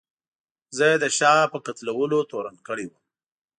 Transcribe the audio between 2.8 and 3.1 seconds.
وم.